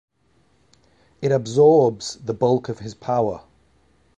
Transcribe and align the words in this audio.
It 1.21 1.31
absorbs 1.31 2.15
the 2.15 2.33
bulk 2.33 2.69
of 2.69 2.79
his 2.79 2.95
power. 2.95 3.43